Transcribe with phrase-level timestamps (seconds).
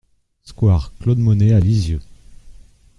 [0.45, 2.01] Square Claude Monet à Lisieux